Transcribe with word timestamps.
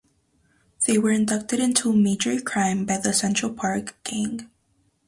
They 0.87 0.97
were 0.97 1.11
inducted 1.11 1.59
into 1.59 1.93
major 1.93 2.41
crime 2.41 2.85
by 2.85 2.97
the 2.97 3.13
Central 3.13 3.53
Park 3.53 4.01
gang. 4.03 4.49